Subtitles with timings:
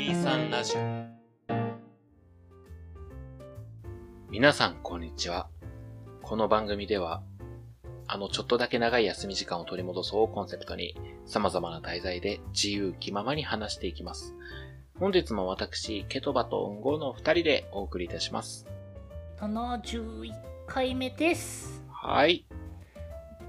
[0.00, 0.80] 23ラジオ
[4.30, 5.50] 皆さんこんにちは。
[6.22, 7.22] この番組では、
[8.06, 14.34] あのちょっとだけ長い休み時間を取り戻そうをコンセプトに、様々な題材で自由気ままに話していきます。
[14.98, 18.66] 本日も私、ケトバとウンゴの二人でお送りいたします。
[19.38, 20.32] 71
[20.66, 22.46] 回目ですはい。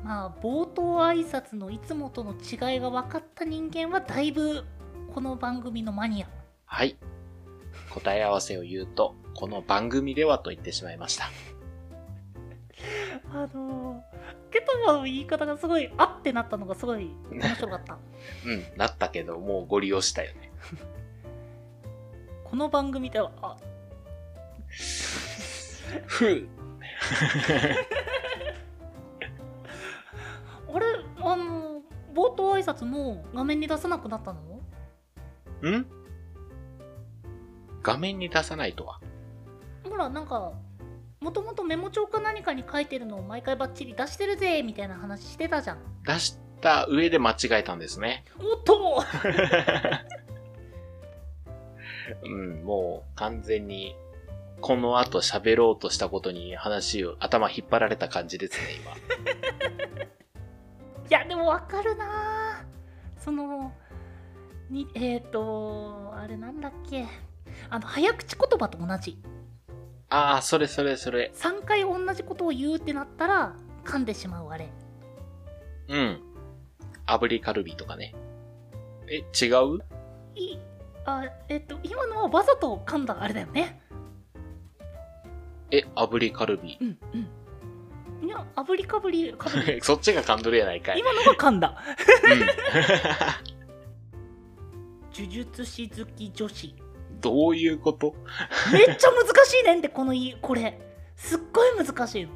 [0.04, 4.66] まあ冒頭挨拶のいつもとの違いが分かった人間はだいぶ
[5.14, 6.41] この番組のマニア
[6.74, 6.96] はい。
[7.90, 11.30] 答え合わせを言うと、この番組ではと言ってしまいました。
[13.34, 17.98] あのー、ケトバの言い方がすごいあってなったのがすごい面白かった
[18.48, 20.50] うん、なったけど、もうご利用したよね。
[22.46, 23.58] この番組ではあ
[26.08, 26.48] ふう。
[30.74, 30.86] あれ
[31.20, 31.82] あの
[32.14, 34.40] 冒頭挨拶も画面に出さなくなったの？
[35.70, 36.01] ん？
[37.84, 39.00] 画面に出さないとは。
[39.90, 40.54] ほらなんか
[41.20, 48.24] もともとメモ帳か何かに書いてるのを毎回バッチリ出してるぜみたいな話してたじゃん出した上で間違えたんですね。
[48.40, 49.04] おっと
[52.24, 53.96] うん、もう完全に、
[54.60, 58.92] この後喋ろうとしたことに話を頭引っ張られた感じですね、今。
[61.10, 63.74] いやでもわかるなぁその
[64.70, 67.06] にえっ、ー、とあれなんだっけ
[67.72, 69.18] あの早口言葉と同じ
[70.10, 71.32] ああ、それそれそれ。
[71.34, 73.56] 3回同じことを言うってなったら
[73.86, 74.70] 噛んでしまうあれ
[75.88, 76.22] うん。
[77.08, 78.14] 炙りカルビとかね。
[79.10, 79.80] え、違う？
[80.36, 80.58] い
[81.06, 83.82] あえっ、と今のはわざと噛んだあれだよね
[85.72, 86.78] え、炙りカルビ？
[86.80, 87.28] うんうん
[88.24, 91.00] いや炙りかぶりかぶり そっちが噛んどるやないかい。
[91.00, 91.76] 今のが噛んだ
[92.24, 92.40] うん。
[95.14, 96.76] 呪術師好き女子
[97.22, 98.16] どういうこと？
[98.74, 100.80] めっちゃ難しいねんってこのいこれ
[101.16, 102.32] すっごい難しいの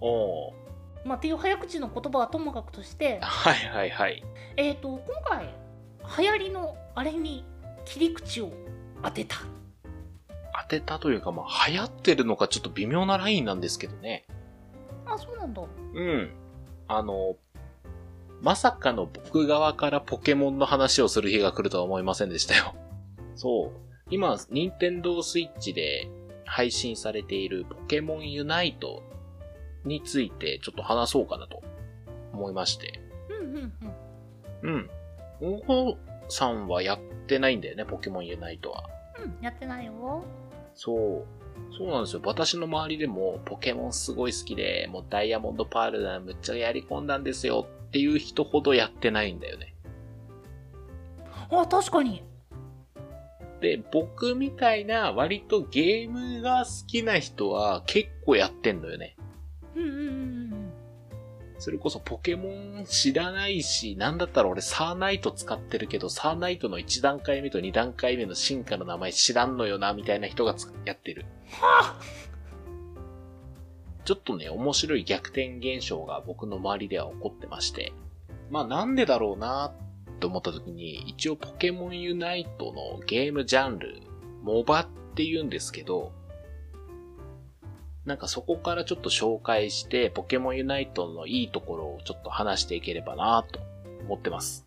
[0.00, 1.08] おー。
[1.08, 4.24] まあっていう早口の言葉はともかくとしてはいはいはい。
[4.56, 5.54] えっ、と今回
[6.18, 7.44] 流行りのあれに
[7.84, 8.52] 切り口を
[9.02, 9.36] 当てた
[10.62, 14.26] 当てたというか、まあ、流行ってるのかちょっと微妙なラインなんですけどね。
[15.04, 15.62] あそうなんだ
[15.94, 16.30] うん。
[16.88, 17.36] あの、
[18.40, 22.74] まさかの僕側からポケモンの話をする日が来るとは思いませんでしたよ。
[23.36, 23.95] そう。
[24.08, 26.08] 今、任天堂スイッチで
[26.44, 29.02] 配信されているポケモンユナイト
[29.84, 31.60] についてちょっと話そうかなと
[32.32, 33.00] 思いまして。
[33.28, 33.72] うんうん
[34.62, 34.90] うん
[35.42, 35.58] うん。
[35.58, 38.84] おほさんはやってないんだよね、ポケモンユナイトは。
[39.18, 40.24] うんやってないよ
[40.74, 41.24] そう。
[41.76, 42.22] そうなんですよ。
[42.24, 49.74] 私の周りでもポケモンすごい好きで、もうダイヤモンドパールだ、むっちゃやり込んだんですよっていう人ほどやってないんだよね。
[51.50, 52.22] あ確かに
[53.60, 59.16] で、僕みたいな割とゲームが好きな人は結構やってんのよね。
[59.74, 60.36] うんうんうんうん
[61.58, 71.24] それこそポケモン知らないし、なんだったら俺サーナイト使ってるけど、サーナイトの1段階目と2段階目の進化の名前知らんのよな、みたいな人がつやってる。
[71.50, 71.98] は
[74.04, 77.92] ちょっとね、面白い逆転現象が僕の周りでは起こってまして。
[78.50, 79.72] まあなんでだろうな
[80.20, 84.00] と思った時に、一応ポケモンユナイトのゲームジャンル、
[84.42, 86.12] モバって言うんですけど、
[88.04, 93.58] なんかそこからちょっと紹介して、ポケモンユナイトのいいところをちょっと話していければなと
[94.04, 94.66] 思ってます。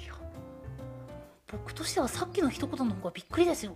[0.00, 0.14] いや
[1.50, 3.74] 僕としてはさっきの一言の方がびっくりですよ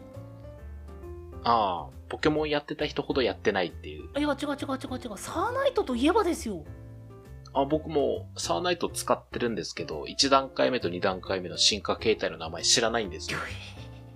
[1.44, 4.08] ああ、ポケモンやってた人ほどやってないっていう。
[4.18, 6.64] いや違う違う違う違うサーナイトといえばですよ
[7.60, 13.38] あ僕もサーナイト使ってるんですけど、1段階目と2段階目の進化形態の名前知らないんですよ。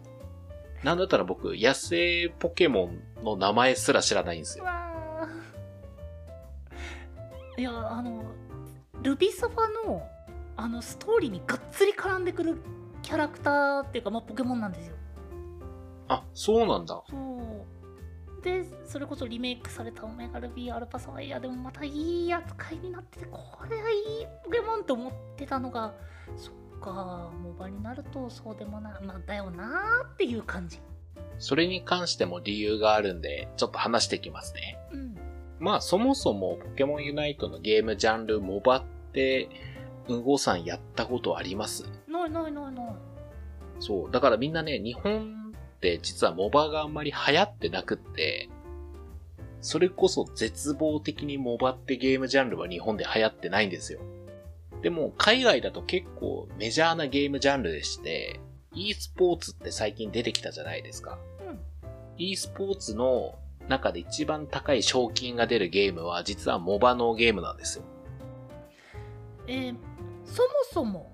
[0.85, 4.65] なんだったら僕、野生ポケモンの名前すら知らないんですよ。
[7.59, 8.25] いやあの
[9.03, 10.09] ルビサファの
[10.57, 12.57] あのストーリーにがっつり絡んでくる
[13.03, 14.97] キャラクターっていうか、まあ、ポケモンなんですよ
[16.09, 17.03] あ、そうなんだ。
[17.09, 17.72] そう
[18.43, 23.39] でそれこそリメイクされたオメガルビーアルパサワイヤでもまたいい扱いになっててこ
[23.71, 25.95] れはいいポケモンって思ってたのが
[26.37, 30.81] そっかモバになるとそうでもなまあだよなーっていう感じ。
[31.39, 34.79] それに関しても理由があるんで、ちょっと話していきますね。
[34.93, 35.17] うん。
[35.59, 39.49] まあ、そもそもポケモンユナイトのゲームジャンルモバって、
[40.09, 41.85] うんごさんやったことあります？
[42.09, 42.95] ないないないない。
[43.79, 44.11] そう。
[44.11, 45.42] だからみんなね、日本
[46.03, 48.49] 実はモバがあんまり流行ってなくって、
[49.61, 54.01] それこそ絶望的にモバってゲームジャンルは日本で流行ってないんですよ。
[54.83, 58.41] でも、海外だと結構メジャーなゲームジャンルでして、
[58.75, 61.19] e スポーツって最近出てきたじゃないですか。
[61.47, 61.61] うん。
[62.17, 63.39] e スポーツの
[63.69, 67.85] 中で一番高い賞金が出るゲームは実はモバのゲームなんですよ。
[69.47, 69.77] えー
[70.25, 71.13] そもそも、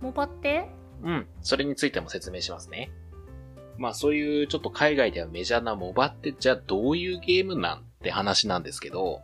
[0.00, 0.68] モバって？
[1.02, 1.26] うん。
[1.40, 2.90] それについても説明しますね。
[3.78, 9.22] まあそういうちょっと海外ではメジャーなモバってじゃあどういうゲームなんって話なんですけど、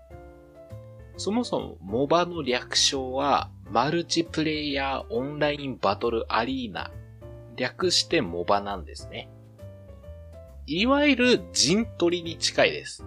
[1.16, 6.90] そもそもモバの略称はマルチプレイヤーオンラインバトルアリーナ。
[7.56, 9.28] 略してモバなんですね。
[10.66, 13.04] いわゆる陣取りに近いです。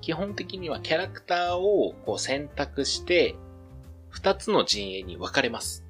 [0.00, 3.36] 基本的にはキャラクターをこう選択して、
[4.08, 5.84] 二つの陣営に分かれます。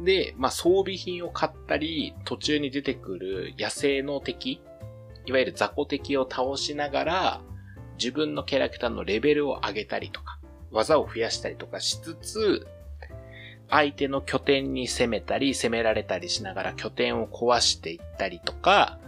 [0.00, 4.62] で、まあ、装備品を買ったり、途中に出てくる野生の敵、
[5.26, 7.40] いわゆる雑魚敵を倒しながら、
[7.98, 10.38] 自分のキャラクターのレベルを上げたりとか、
[10.70, 12.66] 技を増やしたりとかしつつ、
[13.68, 18.98] 相手の拠点に攻めたり、攻められたりしながら拠点を壊していったりとか、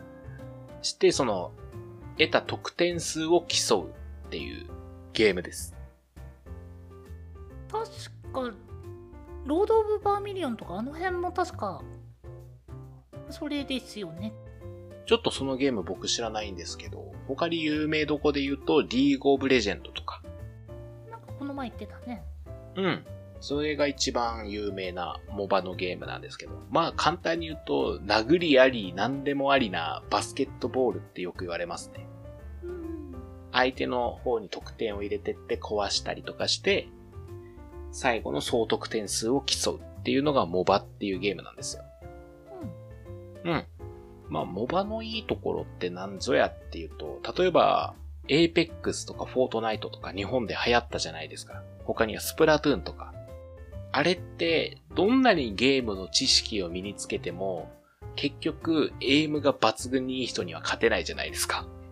[0.82, 1.52] して、その、
[2.18, 4.66] 得た得点数を競うっていう
[5.12, 5.74] ゲームです。
[7.70, 8.54] 確か、
[9.44, 11.82] ロード・オブ・バーミリオンとかあの辺も確か、
[13.30, 14.32] それですよね。
[15.06, 20.22] ちょっとそのゲーム僕知らないんですけど、他に有名どこで言うと、リーグオブレジェンドとか。
[21.10, 22.22] なんかこの前言ってたね。
[22.76, 23.04] うん。
[23.40, 26.52] それが一番有名なモバのゲームなんですけど。
[26.70, 32.06] まあ簡単に言うと、殴りあり、何でもありなバスケットボールってよく言われますね。
[32.62, 33.14] うん。
[33.50, 36.88] 相手の方に得点を入れてって壊したりとかして、
[37.92, 41.84] 最後の総得点数を競うっていうのがモバっていうゲームなんですよ。
[43.44, 43.64] うん。
[44.28, 47.94] まあ、 MOBAのいいところって何ぞやっていうと、例えば、
[48.28, 51.62] エーペックスとかフォートナイトとか日本で流行ったじゃないですか。
[51.84, 53.12] 他にはスプラトゥーンとか。
[53.92, 57.70] あれって、どんなにゲームの知識を身につけても、
[58.16, 61.66] 結局、エイムが抜群にいい人には勝てないじゃないですか。
[61.76, 61.82] うん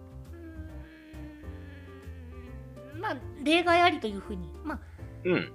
[3.00, 4.81] まあ、例外ありというふうに、まあ、
[5.25, 5.52] うん。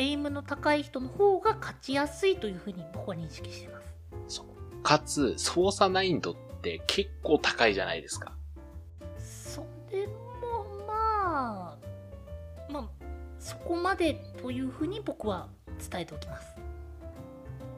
[0.00, 3.94] エイムの高い人の方が勝ちやすいというふうに僕は認識してます。
[4.28, 4.82] そう。
[4.82, 8.32] かつ、操作難易度って結構高いじゃないですか。
[9.18, 10.14] それも
[10.86, 12.88] まあ、まあ、
[13.38, 15.48] そこまでというふうに僕は
[15.90, 16.56] 伝えておきます。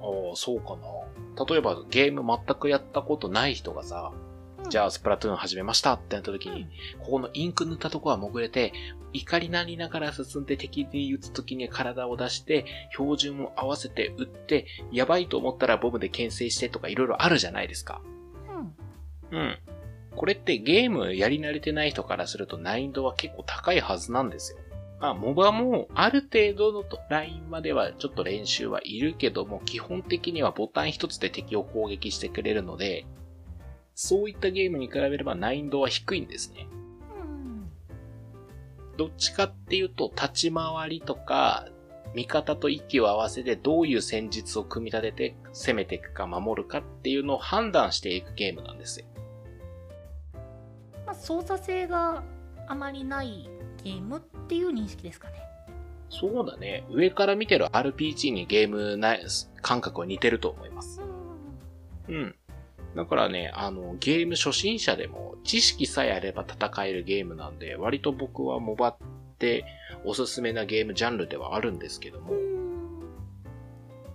[0.00, 1.44] ああ、そうかな。
[1.44, 4.12] 例えばゲーム全くやったことない人がさ、
[4.68, 6.66] じゃあスプラトゥーン始めましたってなった時に、
[7.00, 8.72] ここのインク塗ったとこは潜れて、
[9.12, 18.00] 怒りなりながら進んで敵に撃つ時に体を出して、標準を合わせて撃って、やばいと思ったらボムで牽制してとか色々あるじゃないですか。
[19.30, 19.58] うん、うん。
[20.14, 24.58] これってゲームやり慣れてない人からすると難易度は結構高いはずなんですよ。
[25.00, 33.04] まあ、モバもある程度のラインまではちょっと練習はいるけども、基本的にはボタン一つで敵を攻撃してくれるので、
[33.94, 36.66] そういったゲームに比べれば難易度は低いんですね。
[37.20, 37.70] うん、
[38.96, 41.68] どっちかっていうと、立ち回りとか、
[42.14, 49.06] 味方と息を合わせてどういう戦術を組み立てて攻めていくか守るかっていうのを判断していくゲームなんですよ。
[51.06, 52.22] まあ、操作性が
[52.68, 53.48] あまりない
[53.82, 55.36] ゲームっていう認識ですかね。
[56.10, 56.84] そうだね。
[56.90, 59.16] 上から見てる RPG にゲームな
[59.62, 61.00] 感覚は似てると思います。
[61.00, 61.12] うん
[62.08, 62.34] うん。
[62.94, 68.96] だからね、あの、ゲーム初心者でも知識さえあれば戦えるゲームなんで、割と僕はモバっ
[69.38, 69.64] て
[70.04, 72.34] おすすめなゲームジャンルではあるんですけども。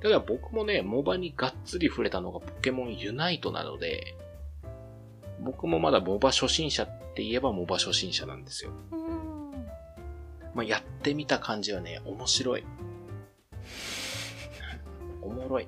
[0.02, 4.16] ただ僕もね、モバにがっつり触れたのがポケモンユナイトなので、
[5.42, 8.72] 僕もまだモバ初心者って言えばモバ初心者なんですよ。
[8.92, 9.08] うん
[10.58, 12.66] まあ、やってみた感じはね、面白い。
[15.22, 15.68] おもろい。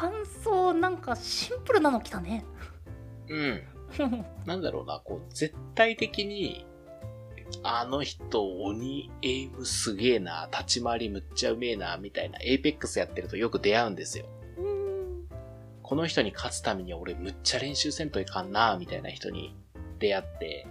[0.00, 2.46] 感想なんかシンプルなの来たね。
[3.28, 3.62] うん。
[4.46, 6.64] なんだろうな、こう、絶対的に、
[7.62, 14.24] あの人、鬼エイムすげえな、立ち回りむっちゃうめえな、みたいな、エーペックスやってるとよく出会うんですよ。
[14.56, 15.28] うん
[15.82, 19.54] この人に勝つために俺むっちゃ練習せんといかんな、みたいな人に
[19.98, 20.66] 出会って、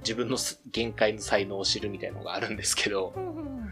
[0.00, 3.63] 自分のす限界の才能を知るみたいなのがあるんですけど、うん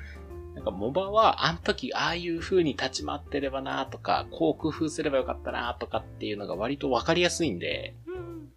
[0.62, 8.52] なんか MOBAは、あの時ああいう風に立ち回ってればなとか、こう工夫すればよかったなとかっていうのが割とわかりやすいんで、うん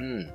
[0.00, 0.32] うん。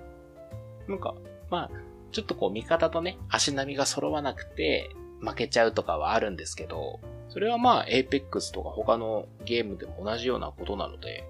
[0.88, 1.14] なんか、
[1.52, 1.72] まあ、
[2.12, 11.24] ちょっとこう味方とね、足並みが揃わなくて負けちゃうとかはあるんですけど、それはまあ、Apex とか他のゲームでも同じようなことなので、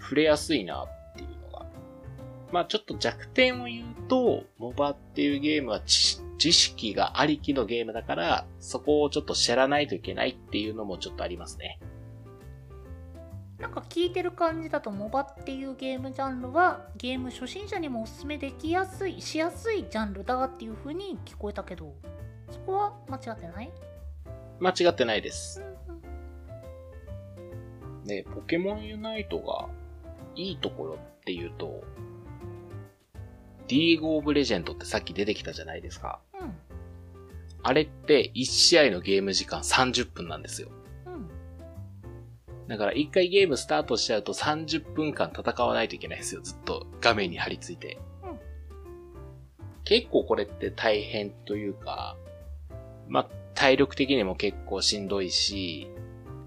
[0.00, 1.66] 触れやすいなっていうのが。
[2.52, 11.80] まあちょっと弱点を言うと、モバっていうゲームは知知識がありきのゲームだから、そこをちょっと知らないといけないっていうのもちょっとありますね。
[13.58, 21.94] なんか聞いてる感じだとモバっていうゲームジャンルはゲーム初心者にもおすすめできやすいしやすいジャンルだっていう風に聞こえたけど
[22.50, 23.72] そこは間違ってない
[24.60, 25.62] 間違ってないです。
[25.88, 25.96] うん
[28.06, 29.68] で、ポケモンユナイトが
[30.36, 31.82] いいところっていうと、
[33.68, 36.20] リーグオブレジェンドってさっき出てきたじゃないですか。
[37.66, 40.68] あれって1試合のゲーム時間30分なんですよ。
[41.06, 41.28] うん
[42.68, 46.42] だから1回ゲームスタートしちゃうと30分間戦わないといけないですよ。
[46.42, 47.98] ずっと画面に張り付いて。
[48.22, 48.38] うん
[49.84, 52.16] 結構これって大変というか、
[53.08, 55.88] まあ、体力的にも結構しんどいし、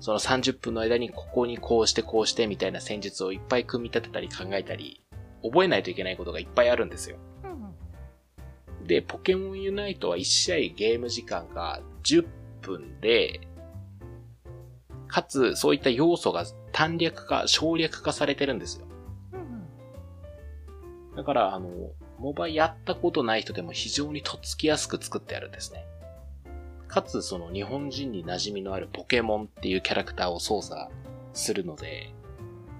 [0.01, 5.01] その30分の間にここにこうしてこうしてみたいな戦術をいっぱい組み立てたり考えたり、
[5.41, 7.17] 覚えないといけないことがいっぱいあるんですよ。
[8.89, 12.25] うんで、ポケモンユナイトは1試合ゲーム時間が10
[12.61, 13.47] 分で、
[15.07, 18.87] かつ、そういった要素が短略化、省略化されてるんですよ。
[19.33, 21.69] うんだから、あの、
[22.17, 25.85] モバやったことない人でも非常にとっつきやすく作ってあるんですね。
[26.87, 30.91] かつ、その日本人に馴染みのあるポケモンっていうキャラクターを操作
[31.33, 32.13] するので、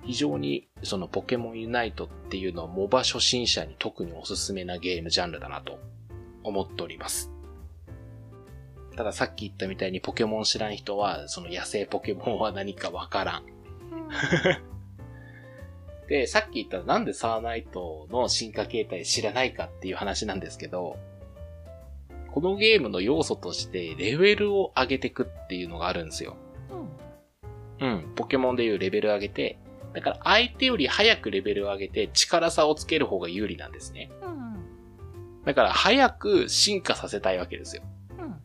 [0.05, 5.77] 非常にそのポケモンユナイトっていうのはモバ初心者に特におすすめなゲームジャンルだなと
[6.43, 7.31] 思っております。
[8.95, 13.45] たださっき言ったみたいにポケモン知らん人は、その野生ポケモンは何かわからん。
[16.09, 20.97] で、さっき言ったなんでサーナイトの進化形態知らないかっていう話なんですけど、
[22.31, 26.35] このゲームの要素としてレベルを上げていくっていうのがあるんですよ。
[27.79, 29.57] うんうん、ポケモンでいうレベル上げて、
[29.93, 34.11] だから相手より早くレベルを上げて力差をつける方が有利なんですね。
[34.21, 34.48] うん
[35.49, 37.81] だから早く進化させたいわけですよ。
[38.19, 38.35] うん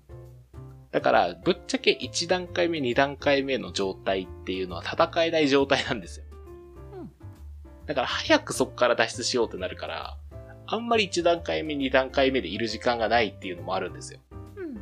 [0.90, 6.24] だから、ぶっちゃけ1段階目、2段階目の状態っていうのは戦えない状態なんですよ。
[6.94, 7.10] うん
[7.84, 10.16] だから早くそこから脱出しようってなるから、
[10.66, 14.20] あんまり1段階目、2段階目でいる時間がないっていうのもあるんですよ。
[14.56, 14.78] うん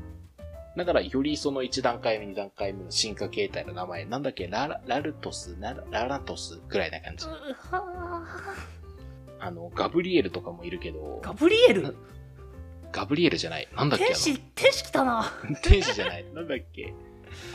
[0.77, 6.59] だから、よりその1段階目、2段階目の進化形態の名前、なんだっけ、ラララルトス、ラララトス？
[6.69, 7.27] くらいな感じ。
[9.45, 11.97] あの、ガブリエルとかもいるけどー、ガブリエル？
[12.93, 13.69] ガブリエルじゃない。
[13.75, 15.33] なんだっけ天使天使来たな
[15.65, 16.25] 天使じゃない。
[16.33, 16.95] なんだっけ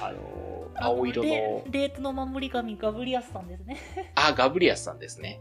[0.02, 3.78] あの、青色の、レートの守り神ガブリアスさんですね
[4.16, 5.40] あ、ガブリアスさんですね。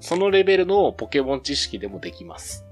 [0.00, 2.66] そのレベルのポケモン知識でもできます。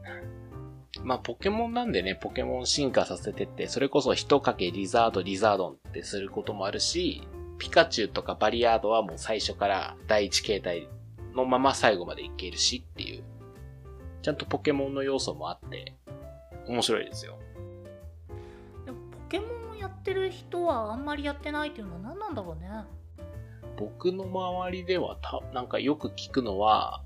[1.03, 7.23] まあ、ポケモンなんでね、ポケモン進化させてって、それこそヒトカゲリザード、リザードンってすることもあるし、
[7.59, 10.89] ピカチュウとかバリアードはもう最初から第一形態
[11.35, 13.25] のまま最後までいけるしっていう、
[14.23, 15.95] ちゃんとポケモンの要素もあって、
[16.67, 17.39] 面白いですよ。
[18.87, 22.69] でもポケモンをやってる人はあんまりやってないっていうのは何なんだろうね
[23.77, 27.03] 僕の周りではた、なんかよく聞くのは、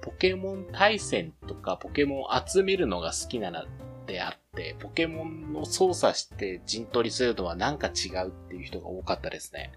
[0.00, 3.64] ポケモン対戦とかポケモンを集めるのが好きなの
[4.06, 9.72] であって、ポケモンを操作して陣取りするのはなんか違うっていう人が多かったですね。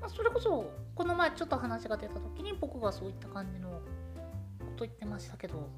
[0.00, 3.80] まあそれこそこの前ちょっと話が出た時に僕がそういった感じのこ
[4.76, 5.68] と言ってましたけど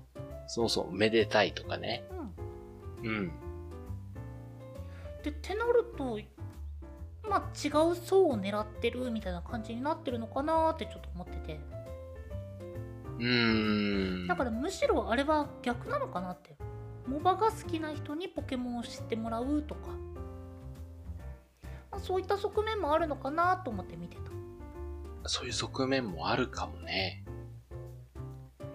[0.46, 2.04] そうそう、めでたいとかね。
[3.02, 3.32] うんうん。
[5.22, 6.18] でってなると
[7.28, 11.60] まあ違う層を狙ってるみたいな感じになってるのかなってちょっと思ってて
[13.18, 14.26] うーん。
[14.28, 16.56] だからむしろあれは逆なのかなって
[17.06, 19.88] モバが好きな人にポケモンを知ってもらうとか、
[21.90, 24.30] まあ、そういった側面もあるのかなと思って見てた
[25.28, 27.25] そういう側面もあるかもね。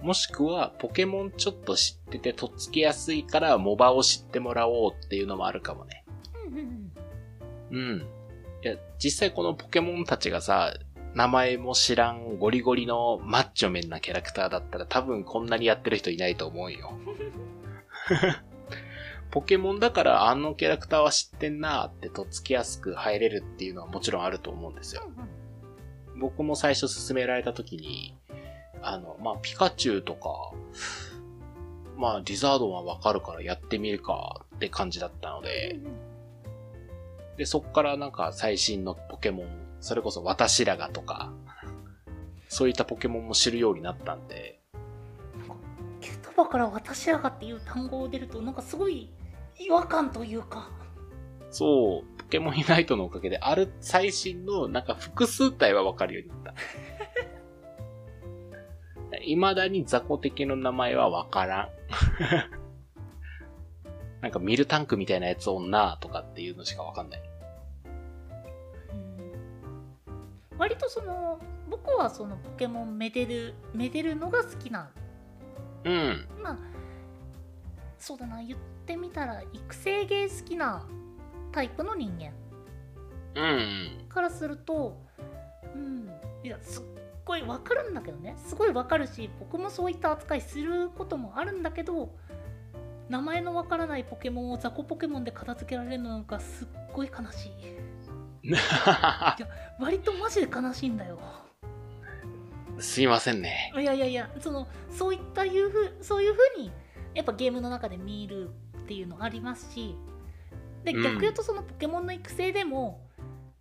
[0.01, 6.03] もしくは、ポケモンちょっと知っててとっつきやすいから、モバを知ってもらおうっていうのもあるかもね。
[7.71, 8.05] うん。
[8.63, 10.73] いや、実際このポケモンたちがさ、
[11.15, 16.97] 名前も知らんゴリゴリのマッチョメンなキャラクターだったら多分こんなにやってる人いないと思うよ。
[19.29, 25.03] ポケモンだからあのキャラクターは知ってんなーってとっつきやすく入れるっていうのはもちろんあると思うんですよ。
[26.23, 28.17] 僕も最初勧められた時に、
[28.81, 30.53] あの、まあ、ピカチュウとか、
[31.97, 35.81] まあ、リザードンはわかるからやってみるかって感じだったので、
[37.35, 39.47] で、そっからなんか最新のポケモン、
[39.81, 41.33] それこそ私らがとか、
[42.47, 44.61] そういったポケモンも知るようになったんで、
[45.99, 49.09] 言葉から私らがっていう単語を出るとなんかすごい
[49.59, 50.69] 違和感というか。
[51.53, 56.55] そう、ポケモンユナイトのおかげで、ある最新のなんか複数体はわかるようになった。
[59.21, 61.69] 未だに雑魚的の名前はわからん。
[64.21, 67.21] なんかミルタンクみたいなやつをなとかっていうのしかわかんない。
[67.21, 67.23] うん
[70.57, 74.89] 割とその僕はそのポケモンめでるめでるのが好きな
[75.83, 76.27] うん。
[76.41, 76.57] まあ
[77.99, 80.87] そうだな言ってみたら育成芸好きな
[81.53, 82.31] タイプの人間
[83.35, 84.05] うん。
[84.09, 84.97] からすると
[85.73, 86.09] うん
[86.43, 86.83] いやすっ
[87.25, 92.13] ごいわかるんだけどねすごいわかるし僕もそういった扱いすることもあるんだけど
[93.09, 97.51] 名前のわからないポケモンを雑魚ポケモンで片付けられるのがすっごい悲しい
[99.79, 101.19] 割とマジで悲しいんだよ
[102.79, 103.71] すいませんね。
[103.77, 106.71] いやいやいやそのそういったいうふうそういうふうに
[107.13, 109.95] やっぱゲームの中で見るっていうのありますし
[110.83, 113.07] でうん逆言うとそのポケモンの育成でも、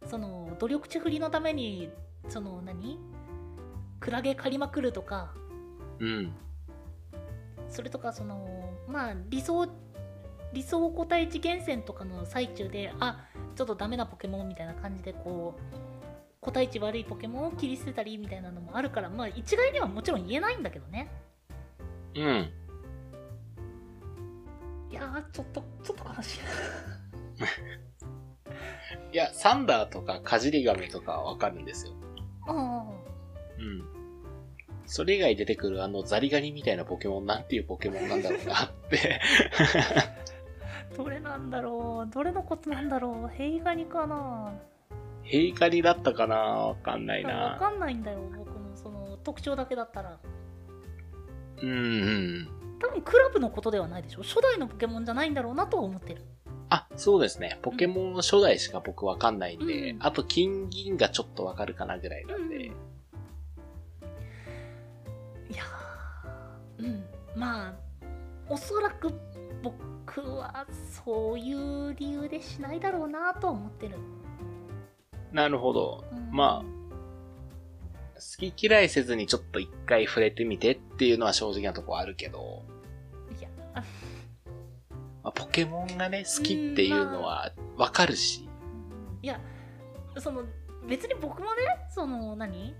[0.06, 1.90] その努力値振りのために
[2.28, 2.98] その何？
[4.00, 5.32] クラゲ借りまくるとか
[6.00, 6.32] うん。
[7.68, 9.66] それとかそのまあ理想
[10.52, 13.24] 理想個体値厳選とかの最中であ
[13.54, 15.62] ちょっとダメなポケモンみたいな感じでこう
[16.40, 21.10] 個体値悪いポケモンを切り捨てたりみたいなのもあるからまあ一概にはもちろん言えないんだけどね
[22.14, 22.50] うん。
[24.90, 26.42] いやーちょっとちょっと悲しいい
[29.22, 31.92] や、サンダーとかカジリガメとかはわかるんですよ。
[32.48, 33.82] うん。
[34.84, 39.20] それ以外出てくるあのザリガニみたいなポケモンなんていうポケモンなんだろうなって。
[40.92, 42.10] あどれなんだろう？
[42.12, 43.36] どれのことなんだろう？
[43.36, 44.52] ヘイガニかな？
[45.22, 46.36] ヘイカニだったかな？
[46.36, 47.58] わかんないわな。
[47.58, 50.18] かんないんだよ僕のその特徴だけだったら
[51.62, 52.48] うんうん。
[52.80, 54.22] 多分クラブのことではないでしょ？
[54.22, 56.22] 初代のポケモンじゃないんだろうなとは思ってる
[56.74, 57.58] あ、そうですね。
[57.60, 59.98] ポケモン初代しか僕わかんないんで、うん。
[60.00, 62.64] あと金銀がちょっとわかるかなぐらいなんで。
[62.64, 62.70] い
[65.54, 67.04] やーうん。
[67.36, 67.74] まあ
[68.48, 69.12] おそらく
[69.62, 70.66] 僕は
[71.04, 73.98] そういう理由でしないだろうなとは思ってる、
[75.30, 76.04] なるほど。
[76.10, 76.30] うん。
[76.34, 76.64] ま
[78.14, 82.62] 好き嫌いせずにちょっと一回触れてみてっていうのは正直なとこあるけど、
[85.52, 88.48] ケモンがね、好きっていうのはわかるし。
[89.22, 89.38] いや
[90.18, 90.42] その
[90.88, 91.60] 別に僕もね
[91.94, 92.74] その何？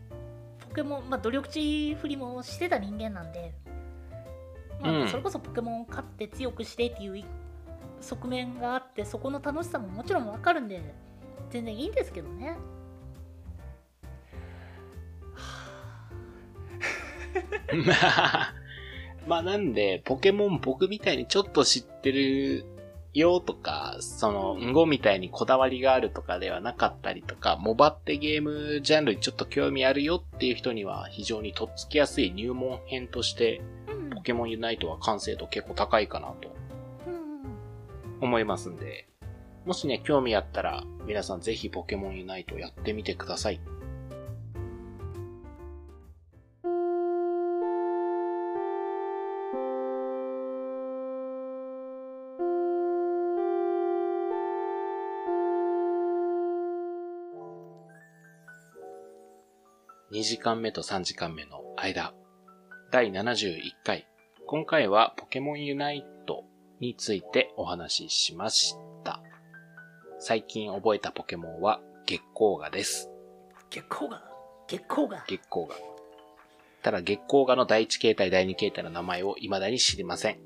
[0.68, 3.54] ポケモン、まあ、努力値振りもしてた人間なんで、
[4.80, 5.08] まあうん。
[5.08, 7.24] それこそポケモンを勝って強くしてっていう
[8.00, 10.82] 側面があってそこの楽しさももちろんわかるんで
[11.50, 12.56] 全然いいんですけどね
[19.26, 22.64] まあなんで、ポケモン僕みたいにちょっと知ってる
[23.14, 36.54] よとか、その、んごみたいにこだわりがあるとかではなかったりとか、モバってゲームジャンルにちょっと興味あるよっていう人には非常にとっつきやすい入門編として、うんポケモンユナイトは完成度結構高いかなと
[37.08, 39.08] うん思いますんで、
[39.64, 43.60] もしね、興味あったら、皆さんぜひポケモンユナイトやってみてください。
[60.22, 62.14] 2時間目と3時間目の間、
[62.92, 64.06] 第71回。
[64.46, 66.44] 今回はポケモンユナイト
[66.78, 69.20] についてお話ししました。
[70.20, 73.10] 最近覚えたポケモンは月光河です。
[73.68, 74.22] 月光が
[74.68, 75.70] 月光が月光河。
[76.84, 80.34] ただ月光河の第1形態、第2形態の名前を未だに知りません。
[80.34, 80.38] い